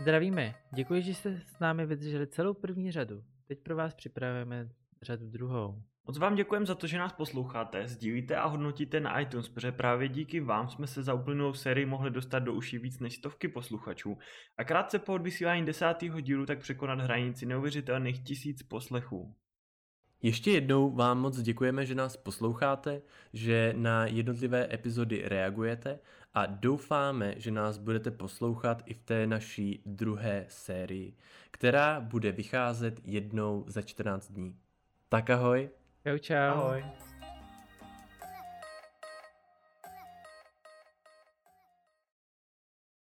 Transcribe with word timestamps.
Zdravíme, 0.00 0.54
děkuji, 0.74 1.02
že 1.02 1.14
jste 1.14 1.40
s 1.46 1.58
námi 1.58 1.86
vydrželi 1.86 2.26
celou 2.26 2.54
první 2.54 2.92
řadu. 2.92 3.22
Teď 3.48 3.58
pro 3.62 3.76
vás 3.76 3.94
připravujeme 3.94 4.68
řadu 5.02 5.26
druhou. 5.26 5.82
Moc 6.06 6.18
vám 6.18 6.34
děkujeme 6.34 6.66
za 6.66 6.74
to, 6.74 6.86
že 6.86 6.98
nás 6.98 7.12
posloucháte, 7.12 7.88
sdílíte 7.88 8.36
a 8.36 8.46
hodnotíte 8.46 9.00
na 9.00 9.20
iTunes, 9.20 9.48
protože 9.48 9.72
právě 9.72 10.08
díky 10.08 10.40
vám 10.40 10.68
jsme 10.68 10.86
se 10.86 11.02
za 11.02 11.14
uplynulou 11.14 11.54
sérii 11.54 11.86
mohli 11.86 12.10
dostat 12.10 12.38
do 12.38 12.52
uší 12.52 12.78
víc 12.78 13.00
než 13.00 13.14
stovky 13.14 13.48
posluchačů. 13.48 14.18
A 14.56 14.64
krátce 14.64 14.98
po 14.98 15.14
odvysílání 15.14 15.66
desátého 15.66 16.20
dílu 16.20 16.46
tak 16.46 16.58
překonat 16.58 17.00
hranici 17.00 17.46
neuvěřitelných 17.46 18.24
tisíc 18.24 18.62
poslechů. 18.62 19.34
Ještě 20.22 20.50
jednou 20.50 20.90
vám 20.90 21.20
moc 21.20 21.40
děkujeme, 21.40 21.86
že 21.86 21.94
nás 21.94 22.16
posloucháte, 22.16 23.02
že 23.32 23.74
na 23.76 24.06
jednotlivé 24.06 24.68
epizody 24.74 25.22
reagujete 25.24 25.98
a 26.34 26.46
doufáme, 26.46 27.34
že 27.36 27.50
nás 27.50 27.78
budete 27.78 28.10
poslouchat 28.10 28.82
i 28.86 28.94
v 28.94 29.00
té 29.00 29.26
naší 29.26 29.82
druhé 29.86 30.46
sérii, 30.48 31.16
která 31.50 32.00
bude 32.00 32.32
vycházet 32.32 33.00
jednou 33.04 33.64
za 33.66 33.82
14 33.82 34.32
dní. 34.32 34.56
Tak 35.08 35.30
ahoj. 35.30 35.70
Čau, 36.04 36.18
čau. 36.18 36.34
Ahoj. 36.34 37.03